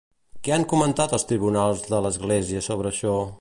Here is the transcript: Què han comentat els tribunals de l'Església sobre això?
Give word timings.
Què 0.45 0.53
han 0.55 0.63
comentat 0.71 1.13
els 1.17 1.27
tribunals 1.33 1.85
de 1.91 2.01
l'Església 2.07 2.65
sobre 2.71 2.95
això? 2.97 3.15